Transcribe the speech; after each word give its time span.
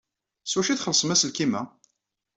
S 0.45 0.51
wacu 0.55 0.69
ay 0.71 0.77
txellṣem 0.77 1.13
aselkim-a? 1.13 1.61